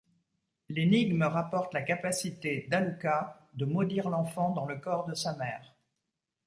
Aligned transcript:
L'énigme 0.69 1.21
rapporte 1.25 1.75
la 1.75 1.83
capacité 1.83 2.65
d'Alukah 2.71 3.39
de 3.53 3.65
maudire 3.65 4.09
l'enfant 4.09 4.49
dans 4.49 4.65
le 4.65 4.79
corps 4.79 5.05
de 5.05 5.13
sa 5.13 5.35
mère. 5.37 5.75